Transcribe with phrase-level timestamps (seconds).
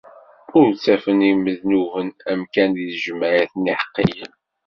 [0.59, 4.33] Ur ttafen imednuben amkan di tejmaɛt n yiḥeqqiyen.